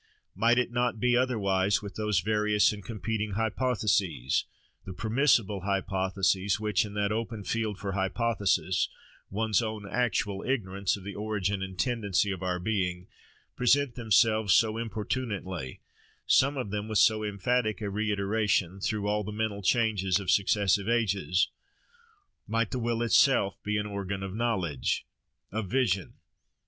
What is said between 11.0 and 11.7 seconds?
the origin